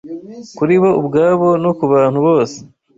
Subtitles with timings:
[0.57, 2.57] kuri bo ubwabo no ku bantu bose